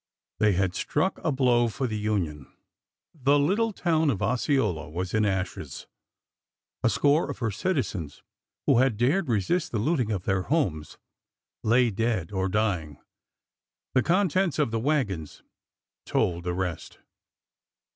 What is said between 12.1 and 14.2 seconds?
or dying. The